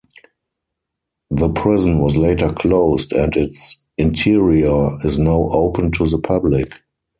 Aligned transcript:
The 1.29 1.49
prison 1.49 1.99
was 2.01 2.17
later 2.17 2.51
closed, 2.51 3.13
and 3.13 3.37
its 3.37 3.85
interior 3.99 4.97
is 5.05 5.19
now 5.19 5.43
open 5.51 5.91
to 5.91 6.07
the 6.07 6.17
public. 6.17 6.71